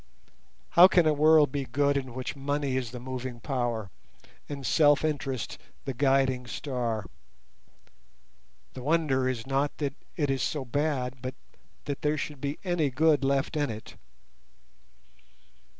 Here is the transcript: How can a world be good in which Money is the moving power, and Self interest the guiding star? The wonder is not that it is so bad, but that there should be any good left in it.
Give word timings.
How 0.69 0.87
can 0.87 1.05
a 1.05 1.13
world 1.13 1.51
be 1.51 1.63
good 1.65 1.95
in 1.95 2.15
which 2.15 2.35
Money 2.35 2.75
is 2.75 2.89
the 2.89 2.99
moving 2.99 3.39
power, 3.39 3.91
and 4.49 4.65
Self 4.65 5.05
interest 5.05 5.59
the 5.85 5.93
guiding 5.93 6.47
star? 6.47 7.05
The 8.73 8.81
wonder 8.81 9.29
is 9.29 9.45
not 9.45 9.77
that 9.77 9.93
it 10.17 10.31
is 10.31 10.41
so 10.41 10.65
bad, 10.65 11.21
but 11.21 11.35
that 11.85 12.01
there 12.01 12.17
should 12.17 12.41
be 12.41 12.57
any 12.63 12.89
good 12.89 13.23
left 13.23 13.55
in 13.55 13.69
it. 13.69 13.93